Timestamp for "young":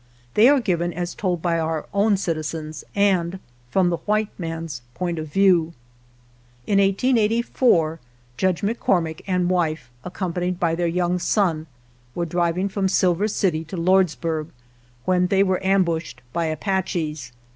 10.87-11.19